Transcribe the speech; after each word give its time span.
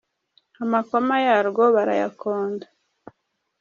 Amakoma 0.63 1.13
yarwo 1.27 1.63
barayakonda 1.75 2.65